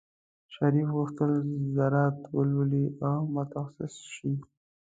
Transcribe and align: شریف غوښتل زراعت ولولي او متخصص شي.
شریف 0.53 0.87
غوښتل 0.97 1.31
زراعت 1.75 2.17
ولولي 2.35 2.85
او 3.07 3.19
متخصص 3.35 3.95
شي. 4.15 4.31